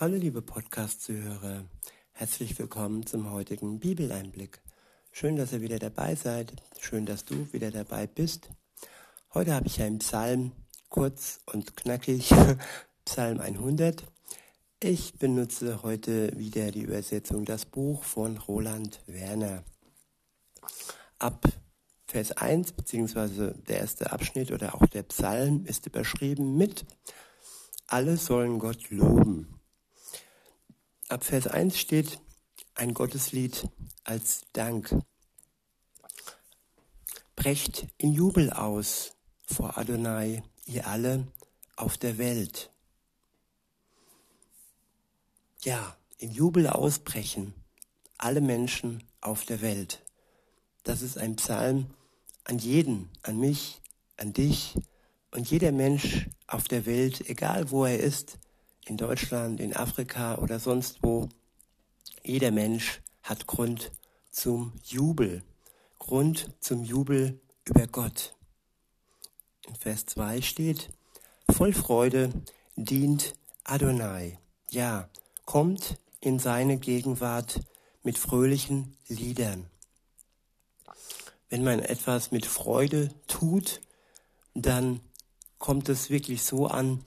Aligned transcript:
Hallo 0.00 0.16
liebe 0.16 0.40
Podcast-Zuhörer, 0.40 1.66
herzlich 2.12 2.58
willkommen 2.58 3.04
zum 3.04 3.30
heutigen 3.30 3.80
Bibeleinblick. 3.80 4.62
Schön, 5.12 5.36
dass 5.36 5.52
ihr 5.52 5.60
wieder 5.60 5.78
dabei 5.78 6.14
seid, 6.14 6.54
schön, 6.80 7.04
dass 7.04 7.26
du 7.26 7.52
wieder 7.52 7.70
dabei 7.70 8.06
bist. 8.06 8.48
Heute 9.34 9.52
habe 9.52 9.66
ich 9.66 9.82
einen 9.82 9.98
Psalm, 9.98 10.52
kurz 10.88 11.40
und 11.44 11.76
knackig, 11.76 12.32
Psalm 13.04 13.40
100. 13.40 14.06
Ich 14.82 15.18
benutze 15.18 15.82
heute 15.82 16.32
wieder 16.38 16.70
die 16.70 16.84
Übersetzung 16.84 17.44
Das 17.44 17.66
Buch 17.66 18.02
von 18.02 18.38
Roland 18.38 19.02
Werner. 19.06 19.64
Ab 21.18 21.46
Vers 22.06 22.32
1, 22.32 22.72
beziehungsweise 22.72 23.54
der 23.68 23.80
erste 23.80 24.12
Abschnitt 24.12 24.50
oder 24.50 24.74
auch 24.74 24.86
der 24.86 25.02
Psalm 25.02 25.66
ist 25.66 25.84
überschrieben 25.84 26.56
mit 26.56 26.86
Alle 27.86 28.16
sollen 28.16 28.58
Gott 28.58 28.88
loben. 28.88 29.59
Ab 31.10 31.24
Vers 31.24 31.48
1 31.48 31.76
steht 31.76 32.20
ein 32.76 32.94
Gotteslied 32.94 33.68
als 34.04 34.42
Dank. 34.52 34.94
Brecht 37.34 37.88
in 37.98 38.12
Jubel 38.12 38.52
aus 38.52 39.16
vor 39.44 39.76
Adonai, 39.76 40.44
ihr 40.66 40.86
alle 40.86 41.26
auf 41.74 41.98
der 41.98 42.16
Welt. 42.18 42.70
Ja, 45.64 45.96
in 46.18 46.30
Jubel 46.30 46.68
ausbrechen, 46.68 47.54
alle 48.16 48.40
Menschen 48.40 49.02
auf 49.20 49.44
der 49.44 49.62
Welt. 49.62 50.04
Das 50.84 51.02
ist 51.02 51.18
ein 51.18 51.34
Psalm 51.34 51.86
an 52.44 52.60
jeden, 52.60 53.10
an 53.22 53.36
mich, 53.36 53.80
an 54.16 54.32
dich 54.32 54.76
und 55.32 55.50
jeder 55.50 55.72
Mensch 55.72 56.28
auf 56.46 56.68
der 56.68 56.86
Welt, 56.86 57.28
egal 57.28 57.72
wo 57.72 57.84
er 57.84 57.98
ist, 57.98 58.38
in 58.86 58.96
Deutschland, 58.96 59.60
in 59.60 59.74
Afrika 59.74 60.36
oder 60.38 60.58
sonst 60.58 61.02
wo. 61.02 61.28
Jeder 62.22 62.50
Mensch 62.50 63.00
hat 63.22 63.46
Grund 63.46 63.92
zum 64.30 64.72
Jubel. 64.84 65.42
Grund 65.98 66.50
zum 66.60 66.84
Jubel 66.84 67.40
über 67.64 67.86
Gott. 67.86 68.34
In 69.66 69.74
Vers 69.74 70.06
2 70.06 70.40
steht, 70.42 70.90
voll 71.50 71.72
Freude 71.72 72.32
dient 72.76 73.34
Adonai. 73.64 74.38
Ja, 74.70 75.08
kommt 75.44 75.98
in 76.20 76.38
seine 76.38 76.78
Gegenwart 76.78 77.60
mit 78.02 78.18
fröhlichen 78.18 78.96
Liedern. 79.08 79.68
Wenn 81.48 81.64
man 81.64 81.80
etwas 81.80 82.30
mit 82.30 82.46
Freude 82.46 83.10
tut, 83.26 83.80
dann 84.54 85.00
kommt 85.58 85.88
es 85.88 86.10
wirklich 86.10 86.42
so 86.42 86.66
an, 86.66 87.04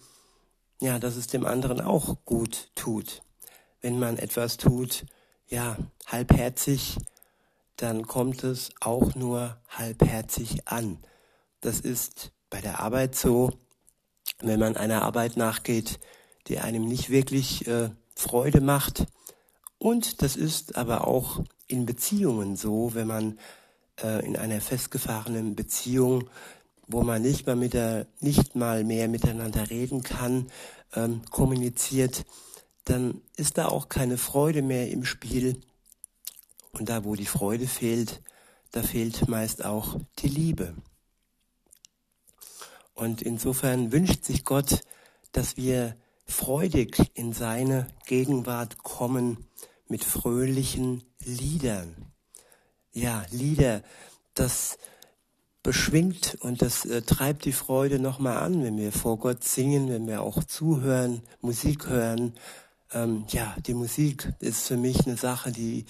ja, 0.84 1.00
dass 1.00 1.16
es 1.16 1.28
dem 1.28 1.46
anderen 1.46 1.80
auch 1.80 2.18
gut 2.26 2.70
tut. 2.76 3.24
Wenn 3.80 4.00
man 4.00 4.18
etwas 4.18 4.58
tut, 4.58 5.06
ja, 5.48 5.78
halbherzig, 6.08 6.98
dann 7.78 8.06
kommt 8.06 8.44
es 8.44 8.72
auch 8.82 9.16
nur 9.16 9.56
halbherzig 9.70 10.68
an. 10.68 10.98
Das 11.62 11.80
ist 11.80 12.34
bei 12.50 12.60
der 12.60 12.82
Arbeit 12.82 13.16
so, 13.16 13.54
wenn 14.42 14.60
man 14.60 14.76
einer 14.76 15.04
Arbeit 15.04 15.38
nachgeht, 15.38 16.02
die 16.48 16.60
einem 16.60 16.84
nicht 16.84 17.10
wirklich 17.10 17.66
äh, 17.66 17.90
Freude 18.14 18.60
macht. 18.60 19.06
Und 19.78 20.22
das 20.22 20.36
ist 20.36 20.76
aber 20.76 21.08
auch 21.08 21.46
in 21.68 21.86
Beziehungen 21.86 22.58
so, 22.58 22.94
wenn 22.94 23.08
man 23.08 23.40
äh, 24.04 24.26
in 24.26 24.36
einer 24.36 24.60
festgefahrenen 24.60 25.56
Beziehung 25.56 26.30
wo 26.88 27.04
man 27.04 27.22
nicht 27.22 27.48
mal, 27.48 27.56
mit 27.56 27.74
der, 27.74 28.08
nicht 28.20 28.56
mal 28.56 28.84
mehr 28.84 29.08
miteinander 29.08 29.70
reden 29.70 30.04
kann, 30.04 30.48
ähm, 30.96 31.22
kommuniziert, 31.30 32.26
dann 32.86 33.22
ist 33.36 33.58
da 33.58 33.68
auch 33.68 33.90
keine 33.90 34.18
Freude 34.18 34.62
mehr 34.62 34.90
im 34.90 35.06
Spiel. 35.06 35.62
Und 36.72 36.90
da, 36.90 37.06
wo 37.06 37.16
die 37.16 37.26
Freude 37.26 37.68
fehlt, 37.68 38.22
da 38.72 38.82
fehlt 38.82 39.28
meist 39.28 39.64
auch 39.64 40.00
die 40.20 40.28
Liebe. 40.28 40.76
Und 42.94 43.22
insofern 43.22 43.92
wünscht 43.92 44.24
sich 44.24 44.44
Gott, 44.44 44.82
dass 45.32 45.58
wir 45.58 45.96
freudig 46.26 47.12
in 47.14 47.34
seine 47.34 47.88
Gegenwart 48.06 48.80
kommen 48.80 49.48
mit 49.88 50.04
fröhlichen 50.04 51.04
Liedern. 51.24 52.12
Ja, 52.92 53.26
Lieder, 53.32 53.84
das 54.34 54.78
beschwingt 55.64 56.38
und 56.42 56.62
das 56.62 56.86
äh, 56.86 57.02
treibt 57.02 57.46
die 57.46 57.54
Freude 57.54 57.98
nochmal 57.98 58.38
an, 58.38 58.64
wenn 58.64 58.78
wir 58.78 58.92
vor 58.92 59.18
Gott 59.18 59.44
singen, 59.44 59.90
wenn 59.90 60.08
wir 60.08 60.22
auch 60.22 60.44
zuhören, 60.44 61.22
Musik 61.42 61.88
hören. 61.88 62.34
Ähm, 62.92 63.26
ja, 63.30 63.56
die 63.66 63.74
Musik 63.74 64.34
ist 64.40 64.68
für 64.68 64.78
mich 64.78 65.08
eine 65.08 65.18
Sache, 65.18 65.52
die 65.52 65.86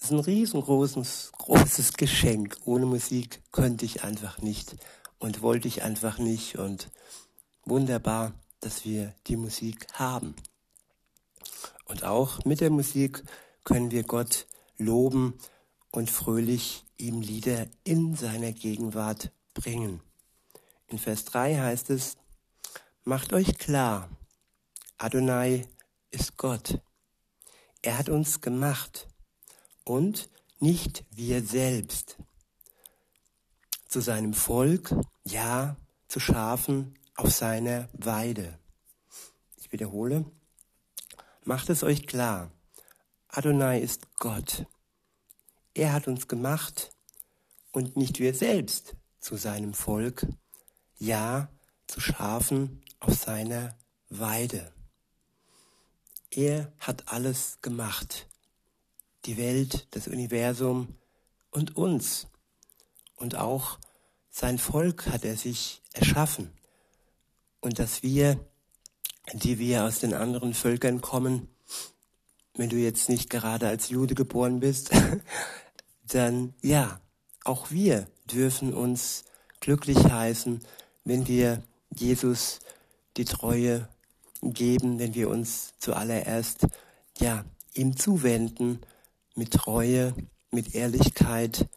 ist 0.00 0.12
ein 0.12 0.20
riesengroßes 0.20 1.32
großes 1.36 1.94
Geschenk. 1.94 2.56
Ohne 2.64 2.86
Musik 2.86 3.42
könnte 3.50 3.84
ich 3.84 4.04
einfach 4.04 4.38
nicht 4.38 4.76
und 5.18 5.42
wollte 5.42 5.68
ich 5.68 5.82
einfach 5.82 6.18
nicht 6.18 6.56
und 6.56 6.88
wunderbar, 7.64 8.32
dass 8.60 8.84
wir 8.84 9.14
die 9.26 9.36
Musik 9.36 9.86
haben. 9.92 10.34
Und 11.84 12.04
auch 12.04 12.44
mit 12.44 12.60
der 12.60 12.70
Musik 12.70 13.24
können 13.64 13.90
wir 13.90 14.04
Gott 14.04 14.46
loben 14.78 15.34
und 15.90 16.10
fröhlich 16.10 16.84
ihm 17.00 17.20
Lieder 17.20 17.66
in 17.84 18.14
seiner 18.14 18.52
Gegenwart 18.52 19.32
bringen. 19.54 20.00
In 20.86 20.98
Vers 20.98 21.24
3 21.24 21.56
heißt 21.56 21.90
es, 21.90 22.16
Macht 23.04 23.32
euch 23.32 23.58
klar, 23.58 24.10
Adonai 24.98 25.66
ist 26.10 26.36
Gott. 26.36 26.80
Er 27.82 27.96
hat 27.96 28.08
uns 28.10 28.40
gemacht 28.40 29.08
und 29.84 30.28
nicht 30.58 31.04
wir 31.10 31.42
selbst. 31.42 32.18
Zu 33.88 34.00
seinem 34.00 34.34
Volk, 34.34 34.94
ja, 35.24 35.76
zu 36.08 36.20
Schafen 36.20 36.98
auf 37.16 37.30
seiner 37.30 37.88
Weide. 37.92 38.58
Ich 39.56 39.72
wiederhole, 39.72 40.26
macht 41.44 41.70
es 41.70 41.82
euch 41.82 42.06
klar, 42.06 42.50
Adonai 43.28 43.78
ist 43.78 44.14
Gott. 44.16 44.66
Er 45.80 45.94
hat 45.94 46.08
uns 46.08 46.28
gemacht 46.28 46.90
und 47.72 47.96
nicht 47.96 48.18
wir 48.18 48.34
selbst 48.34 48.96
zu 49.18 49.36
seinem 49.36 49.72
Volk, 49.72 50.26
ja 50.98 51.48
zu 51.86 52.00
Schafen 52.00 52.82
auf 52.98 53.14
seiner 53.14 53.78
Weide. 54.10 54.74
Er 56.30 56.70
hat 56.80 57.08
alles 57.08 57.60
gemacht, 57.62 58.28
die 59.24 59.38
Welt, 59.38 59.86
das 59.92 60.06
Universum 60.06 60.98
und 61.50 61.76
uns. 61.78 62.26
Und 63.16 63.36
auch 63.36 63.78
sein 64.28 64.58
Volk 64.58 65.06
hat 65.06 65.24
er 65.24 65.38
sich 65.38 65.80
erschaffen. 65.94 66.52
Und 67.60 67.78
dass 67.78 68.02
wir, 68.02 68.38
die 69.32 69.58
wir 69.58 69.84
aus 69.84 70.00
den 70.00 70.12
anderen 70.12 70.52
Völkern 70.52 71.00
kommen, 71.00 71.48
wenn 72.54 72.68
du 72.68 72.76
jetzt 72.76 73.08
nicht 73.08 73.30
gerade 73.30 73.66
als 73.66 73.88
Jude 73.88 74.14
geboren 74.14 74.60
bist, 74.60 74.90
dann 76.14 76.54
ja, 76.62 77.00
auch 77.44 77.70
wir 77.70 78.06
dürfen 78.30 78.74
uns 78.74 79.24
glücklich 79.60 79.98
heißen, 79.98 80.60
wenn 81.04 81.26
wir 81.26 81.62
Jesus 81.94 82.60
die 83.16 83.24
Treue 83.24 83.88
geben, 84.42 84.98
wenn 84.98 85.14
wir 85.14 85.28
uns 85.28 85.74
zuallererst 85.78 86.66
ja 87.18 87.44
ihm 87.74 87.96
zuwenden 87.96 88.80
mit 89.34 89.52
Treue, 89.52 90.14
mit 90.50 90.74
Ehrlichkeit 90.74 91.68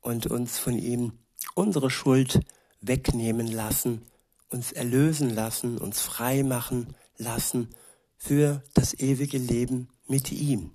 und 0.00 0.26
uns 0.26 0.58
von 0.58 0.78
ihm 0.78 1.12
unsere 1.54 1.90
Schuld 1.90 2.40
wegnehmen 2.80 3.46
lassen, 3.46 4.02
uns 4.48 4.72
erlösen 4.72 5.30
lassen, 5.30 5.78
uns 5.78 6.00
frei 6.00 6.42
machen 6.42 6.94
lassen 7.16 7.68
für 8.16 8.62
das 8.74 8.94
ewige 8.94 9.38
Leben 9.38 9.88
mit 10.06 10.30
ihm. 10.30 10.70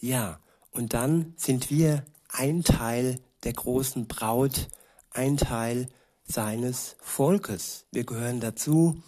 Ja, 0.00 0.40
und 0.70 0.94
dann 0.94 1.34
sind 1.36 1.70
wir 1.70 2.04
ein 2.28 2.62
Teil 2.62 3.20
der 3.44 3.52
großen 3.52 4.06
Braut, 4.06 4.68
ein 5.10 5.36
Teil 5.36 5.88
seines 6.24 6.96
Volkes. 7.00 7.86
Wir 7.90 8.04
gehören 8.04 8.40
dazu 8.40 9.02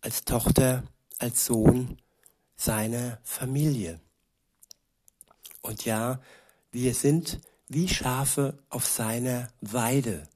als 0.00 0.24
Tochter, 0.24 0.84
als 1.18 1.46
Sohn 1.46 1.98
seiner 2.56 3.18
Familie. 3.22 4.00
Und 5.62 5.84
ja, 5.84 6.20
wir 6.70 6.94
sind 6.94 7.40
wie 7.68 7.88
Schafe 7.88 8.58
auf 8.68 8.86
seiner 8.86 9.48
Weide. 9.60 10.28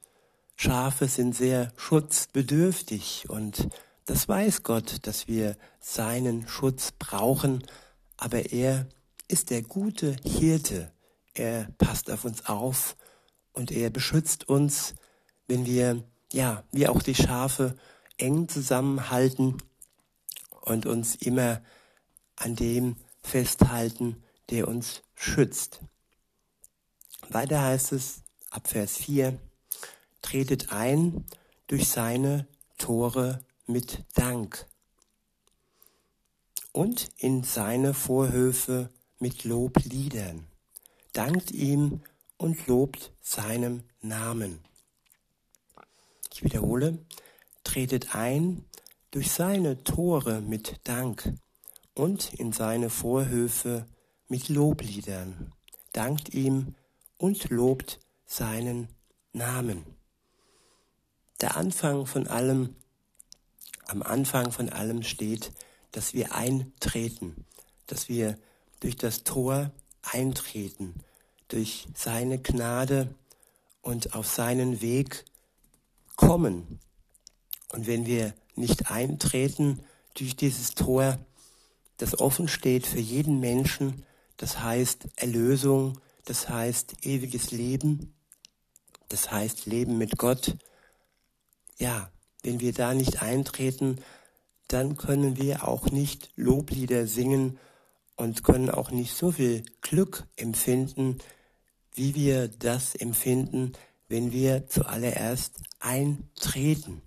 Schafe 0.56 1.08
sind 1.08 1.34
sehr 1.34 1.72
schutzbedürftig 1.76 3.30
und 3.30 3.68
das 4.04 4.28
weiß 4.28 4.62
Gott, 4.62 5.06
dass 5.06 5.28
wir 5.28 5.56
seinen 5.78 6.48
Schutz 6.48 6.92
brauchen, 6.92 7.64
aber 8.16 8.52
er 8.52 8.86
ist 9.30 9.50
der 9.50 9.62
gute 9.62 10.16
Hirte. 10.24 10.92
Er 11.34 11.68
passt 11.78 12.10
auf 12.10 12.24
uns 12.24 12.46
auf 12.46 12.96
und 13.52 13.70
er 13.70 13.90
beschützt 13.90 14.48
uns, 14.48 14.94
wenn 15.46 15.66
wir, 15.66 16.02
ja, 16.32 16.64
wie 16.72 16.88
auch 16.88 17.02
die 17.02 17.14
Schafe, 17.14 17.76
eng 18.18 18.48
zusammenhalten 18.48 19.62
und 20.62 20.86
uns 20.86 21.14
immer 21.14 21.62
an 22.36 22.56
dem 22.56 22.96
festhalten, 23.22 24.22
der 24.50 24.66
uns 24.66 25.02
schützt. 25.14 25.80
Weiter 27.28 27.62
heißt 27.62 27.92
es 27.92 28.22
ab 28.50 28.66
Vers 28.66 28.96
4, 28.96 29.38
tretet 30.22 30.72
ein 30.72 31.24
durch 31.68 31.88
seine 31.88 32.48
Tore 32.78 33.44
mit 33.66 34.04
Dank 34.14 34.66
und 36.72 37.10
in 37.16 37.44
seine 37.44 37.94
Vorhöfe 37.94 38.90
mit 39.20 39.44
Lobliedern. 39.44 40.46
Dankt 41.12 41.50
ihm 41.52 42.00
und 42.36 42.66
lobt 42.66 43.12
seinem 43.20 43.84
Namen. 44.00 44.60
Ich 46.32 46.42
wiederhole, 46.42 46.98
tretet 47.62 48.14
ein 48.14 48.64
durch 49.10 49.30
seine 49.30 49.84
Tore 49.84 50.40
mit 50.40 50.80
Dank 50.84 51.32
und 51.94 52.32
in 52.34 52.52
seine 52.52 52.90
Vorhöfe 52.90 53.86
mit 54.28 54.48
Lobliedern. 54.48 55.52
Dankt 55.92 56.32
ihm 56.32 56.74
und 57.18 57.50
lobt 57.50 58.00
seinen 58.26 58.88
Namen. 59.32 59.84
Der 61.40 61.56
Anfang 61.56 62.06
von 62.06 62.26
allem, 62.26 62.76
am 63.86 64.02
Anfang 64.02 64.52
von 64.52 64.68
allem 64.68 65.02
steht, 65.02 65.52
dass 65.92 66.14
wir 66.14 66.34
eintreten, 66.34 67.44
dass 67.86 68.08
wir 68.08 68.38
durch 68.80 68.96
das 68.96 69.24
Tor 69.24 69.70
eintreten, 70.02 70.94
durch 71.48 71.86
seine 71.94 72.38
Gnade 72.38 73.14
und 73.82 74.14
auf 74.14 74.26
seinen 74.26 74.80
Weg 74.80 75.24
kommen. 76.16 76.80
Und 77.72 77.86
wenn 77.86 78.06
wir 78.06 78.34
nicht 78.56 78.90
eintreten 78.90 79.80
durch 80.14 80.36
dieses 80.36 80.74
Tor, 80.74 81.18
das 81.98 82.18
offen 82.18 82.48
steht 82.48 82.86
für 82.86 83.00
jeden 83.00 83.40
Menschen, 83.40 84.04
das 84.36 84.60
heißt 84.60 85.06
Erlösung, 85.16 86.00
das 86.24 86.48
heißt 86.48 87.04
ewiges 87.06 87.50
Leben, 87.50 88.14
das 89.08 89.30
heißt 89.30 89.66
Leben 89.66 89.98
mit 89.98 90.18
Gott. 90.18 90.56
Ja, 91.78 92.10
wenn 92.42 92.60
wir 92.60 92.72
da 92.72 92.94
nicht 92.94 93.22
eintreten, 93.22 93.98
dann 94.68 94.96
können 94.96 95.36
wir 95.36 95.66
auch 95.66 95.90
nicht 95.90 96.30
Loblieder 96.36 97.06
singen 97.06 97.58
und 98.20 98.44
können 98.44 98.68
auch 98.68 98.90
nicht 98.90 99.16
so 99.16 99.32
viel 99.32 99.62
Glück 99.80 100.24
empfinden, 100.36 101.18
wie 101.94 102.14
wir 102.14 102.48
das 102.48 102.94
empfinden, 102.94 103.72
wenn 104.08 104.30
wir 104.30 104.66
zuallererst 104.68 105.54
eintreten. 105.78 107.00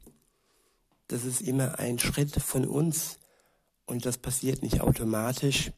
Das 1.07 1.23
ist 1.23 1.41
immer 1.41 1.77
ein 1.77 1.99
Schritt 1.99 2.31
von 2.41 2.65
uns 2.65 3.19
und 3.85 4.07
das 4.07 4.17
passiert 4.17 4.63
nicht 4.63 4.81
automatisch. 4.81 5.71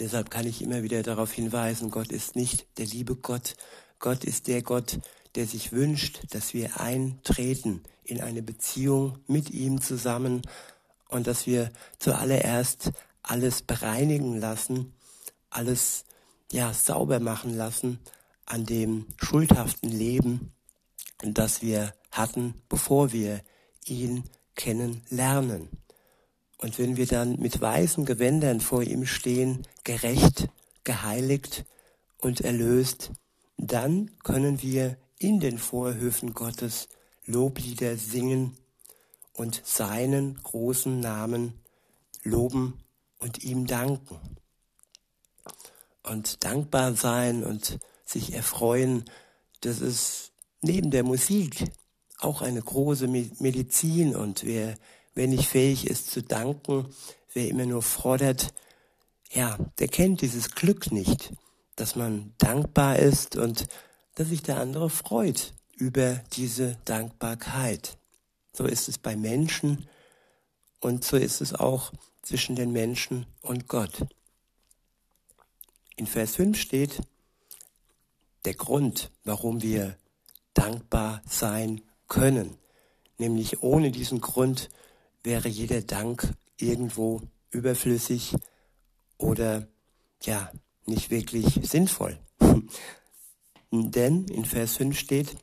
Deshalb 0.00 0.30
kann 0.30 0.48
ich 0.48 0.62
immer 0.62 0.82
wieder 0.82 1.04
darauf 1.04 1.32
hinweisen, 1.32 1.92
Gott 1.92 2.10
ist 2.10 2.34
nicht 2.34 2.66
der 2.78 2.86
liebe 2.86 3.14
Gott. 3.14 3.54
Gott 4.00 4.24
ist 4.24 4.48
der 4.48 4.62
Gott, 4.62 4.98
der 5.36 5.46
sich 5.46 5.70
wünscht, 5.70 6.34
dass 6.34 6.54
wir 6.54 6.80
eintreten 6.80 7.84
in 8.02 8.20
eine 8.20 8.42
Beziehung 8.42 9.16
mit 9.28 9.50
ihm 9.50 9.80
zusammen 9.80 10.42
und 11.08 11.28
dass 11.28 11.46
wir 11.46 11.70
zuallererst 12.00 12.90
alles 13.24 13.62
bereinigen 13.62 14.38
lassen, 14.38 14.94
alles 15.50 16.04
ja 16.52 16.72
sauber 16.72 17.18
machen 17.18 17.56
lassen 17.56 17.98
an 18.46 18.66
dem 18.66 19.06
schuldhaften 19.16 19.90
Leben, 19.90 20.52
das 21.22 21.62
wir 21.62 21.94
hatten, 22.10 22.54
bevor 22.68 23.12
wir 23.12 23.40
ihn 23.86 24.24
kennenlernen. 24.54 25.68
Und 26.58 26.78
wenn 26.78 26.96
wir 26.96 27.06
dann 27.06 27.40
mit 27.40 27.60
weißen 27.60 28.04
Gewändern 28.04 28.60
vor 28.60 28.82
ihm 28.82 29.06
stehen, 29.06 29.66
gerecht, 29.82 30.48
geheiligt 30.84 31.64
und 32.18 32.42
erlöst, 32.42 33.10
dann 33.56 34.10
können 34.22 34.62
wir 34.62 34.96
in 35.18 35.40
den 35.40 35.58
Vorhöfen 35.58 36.34
Gottes 36.34 36.88
Loblieder 37.26 37.96
singen 37.96 38.56
und 39.32 39.62
seinen 39.64 40.40
großen 40.42 41.00
Namen 41.00 41.54
loben 42.22 42.83
und 43.24 43.42
ihm 43.42 43.66
danken. 43.66 44.20
Und 46.02 46.44
dankbar 46.44 46.94
sein 46.94 47.42
und 47.42 47.78
sich 48.04 48.34
erfreuen, 48.34 49.06
das 49.62 49.80
ist 49.80 50.32
neben 50.60 50.90
der 50.90 51.04
Musik 51.04 51.64
auch 52.18 52.42
eine 52.42 52.60
große 52.60 53.08
Medizin. 53.08 54.14
Und 54.14 54.44
wer, 54.44 54.76
wer 55.14 55.26
nicht 55.26 55.48
fähig 55.48 55.86
ist 55.86 56.10
zu 56.10 56.22
danken, 56.22 56.86
wer 57.32 57.48
immer 57.48 57.64
nur 57.64 57.80
fordert, 57.80 58.52
ja, 59.32 59.56
der 59.78 59.88
kennt 59.88 60.20
dieses 60.20 60.54
Glück 60.54 60.92
nicht, 60.92 61.32
dass 61.76 61.96
man 61.96 62.34
dankbar 62.36 62.98
ist 62.98 63.36
und 63.36 63.66
dass 64.16 64.28
sich 64.28 64.42
der 64.42 64.58
andere 64.58 64.90
freut 64.90 65.54
über 65.76 66.20
diese 66.34 66.76
Dankbarkeit. 66.84 67.96
So 68.52 68.66
ist 68.66 68.88
es 68.88 68.98
bei 68.98 69.16
Menschen 69.16 69.88
und 70.84 71.02
so 71.02 71.16
ist 71.16 71.40
es 71.40 71.54
auch 71.54 71.92
zwischen 72.20 72.56
den 72.56 72.70
Menschen 72.70 73.24
und 73.40 73.68
Gott. 73.68 74.06
In 75.96 76.06
Vers 76.06 76.36
5 76.36 76.58
steht 76.58 77.00
der 78.44 78.52
Grund, 78.52 79.10
warum 79.24 79.62
wir 79.62 79.96
dankbar 80.52 81.22
sein 81.26 81.80
können. 82.08 82.58
Nämlich 83.16 83.62
ohne 83.62 83.92
diesen 83.92 84.20
Grund 84.20 84.68
wäre 85.22 85.48
jeder 85.48 85.80
Dank 85.80 86.34
irgendwo 86.58 87.22
überflüssig 87.50 88.36
oder 89.16 89.66
ja, 90.22 90.52
nicht 90.84 91.08
wirklich 91.08 91.60
sinnvoll. 91.62 92.18
Denn 93.70 94.26
in 94.26 94.44
Vers 94.44 94.76
5 94.76 94.98
steht, 94.98 95.36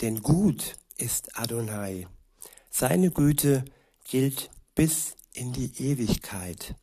denn 0.00 0.22
gut 0.22 0.74
ist 0.96 1.38
Adonai, 1.38 2.08
seine 2.68 3.12
Güte 3.12 3.64
gilt 4.04 4.50
bis 4.74 5.16
in 5.34 5.52
die 5.52 5.72
Ewigkeit 5.78 6.74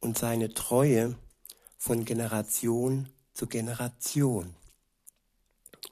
und 0.00 0.18
seine 0.18 0.52
Treue 0.54 1.16
von 1.76 2.04
Generation 2.04 3.08
zu 3.34 3.46
Generation. 3.46 4.54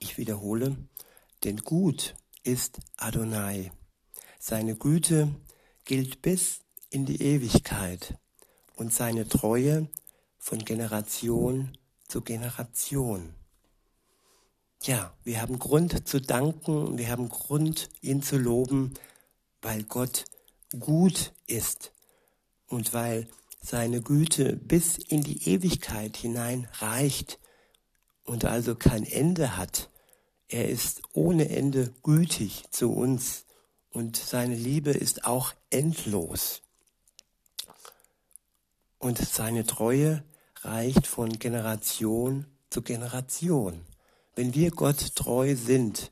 Ich 0.01 0.19
wiederhole, 0.19 0.77
denn 1.45 1.59
gut 1.59 2.15
ist 2.43 2.81
Adonai. 2.97 3.73
Seine 4.39 4.77
Güte 4.77 5.35
gilt 5.85 6.23
bis 6.23 6.61
in 6.91 7.07
die 7.07 7.21
Ewigkeit 7.23 8.19
und 8.77 8.93
seine 8.93 9.29
Treue 9.29 9.89
von 10.39 10.59
Generation 10.59 11.77
zu 12.09 12.23
Generation. 12.23 13.35
Ja, 14.83 15.15
wir 15.25 15.41
haben 15.41 15.59
Grund 15.59 16.07
zu 16.07 16.21
danken, 16.21 16.99
wir 16.99 17.09
haben 17.09 17.29
Grund, 17.31 17.89
ihn 18.03 18.23
zu 18.23 18.37
loben, 18.37 18.93
weil 19.63 19.83
Gott 19.85 20.27
gut 20.79 21.33
ist 21.47 21.93
und 22.69 22.93
weil 22.93 23.29
seine 23.63 24.03
Güte 24.03 24.57
bis 24.57 24.99
in 24.99 25.23
die 25.23 25.49
Ewigkeit 25.49 26.17
hinein 26.17 26.69
reicht 26.79 27.39
und 28.25 28.45
also 28.45 28.75
kein 28.75 29.05
Ende 29.05 29.57
hat. 29.57 29.91
Er 30.49 30.69
ist 30.69 31.03
ohne 31.13 31.49
Ende 31.49 31.93
gütig 32.03 32.65
zu 32.71 32.93
uns 32.93 33.45
und 33.91 34.17
seine 34.17 34.55
Liebe 34.55 34.91
ist 34.91 35.25
auch 35.25 35.55
endlos. 35.71 36.63
Und 38.99 39.19
seine 39.19 39.65
Treue 39.65 40.25
reicht 40.63 41.07
von 41.07 41.39
Generation 41.39 42.47
zu 42.71 42.83
Generation. 42.83 43.81
Wenn 44.35 44.55
wir 44.55 44.71
Gott 44.71 45.15
treu 45.15 45.55
sind, 45.55 46.11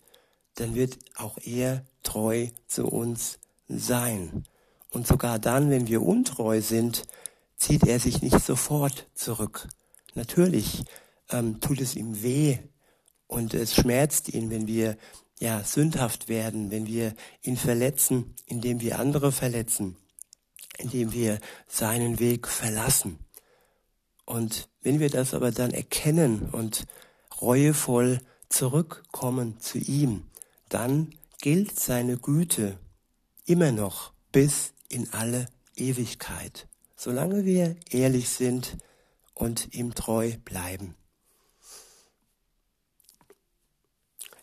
dann 0.54 0.74
wird 0.74 0.98
auch 1.16 1.38
er 1.38 1.84
treu 2.02 2.48
zu 2.66 2.86
uns 2.86 3.38
sein. 3.68 4.44
Und 4.92 5.06
sogar 5.06 5.38
dann, 5.38 5.70
wenn 5.70 5.88
wir 5.88 6.02
untreu 6.02 6.60
sind, 6.60 7.06
zieht 7.56 7.86
er 7.86 7.98
sich 7.98 8.20
nicht 8.20 8.38
sofort 8.40 9.08
zurück. 9.14 9.66
Natürlich 10.14 10.84
ähm, 11.30 11.60
tut 11.60 11.80
es 11.80 11.96
ihm 11.96 12.22
weh 12.22 12.58
und 13.26 13.54
es 13.54 13.74
schmerzt 13.74 14.28
ihn, 14.28 14.50
wenn 14.50 14.66
wir 14.66 14.98
ja 15.40 15.64
sündhaft 15.64 16.28
werden, 16.28 16.70
wenn 16.70 16.86
wir 16.86 17.14
ihn 17.42 17.56
verletzen, 17.56 18.34
indem 18.46 18.80
wir 18.80 18.98
andere 18.98 19.32
verletzen, 19.32 19.96
indem 20.76 21.12
wir 21.12 21.38
seinen 21.66 22.18
Weg 22.18 22.46
verlassen. 22.46 23.18
Und 24.26 24.68
wenn 24.82 25.00
wir 25.00 25.08
das 25.08 25.32
aber 25.32 25.52
dann 25.52 25.70
erkennen 25.70 26.50
und 26.50 26.86
reuevoll 27.40 28.20
zurückkommen 28.50 29.58
zu 29.58 29.78
ihm, 29.78 30.24
dann 30.68 31.14
gilt 31.40 31.80
seine 31.80 32.18
Güte 32.18 32.78
immer 33.46 33.72
noch 33.72 34.12
bis 34.32 34.74
in 34.92 35.12
alle 35.12 35.46
Ewigkeit, 35.76 36.68
solange 36.96 37.44
wir 37.44 37.76
ehrlich 37.90 38.28
sind 38.28 38.76
und 39.34 39.74
ihm 39.74 39.94
treu 39.94 40.32
bleiben. 40.44 40.94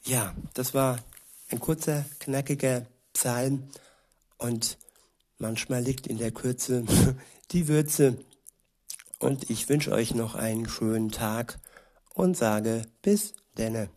Ja, 0.03 0.35
das 0.55 0.73
war 0.73 0.99
ein 1.49 1.59
kurzer, 1.59 2.05
knackiger 2.19 2.87
Psalm 3.13 3.69
und 4.37 4.77
manchmal 5.37 5.83
liegt 5.83 6.07
in 6.07 6.17
der 6.17 6.31
Kürze 6.31 6.83
die 7.51 7.67
Würze 7.67 8.17
und 9.19 9.49
ich 9.49 9.69
wünsche 9.69 9.91
euch 9.91 10.15
noch 10.15 10.35
einen 10.35 10.67
schönen 10.67 11.11
Tag 11.11 11.59
und 12.13 12.35
sage 12.35 12.83
bis 13.01 13.33
denne. 13.57 13.89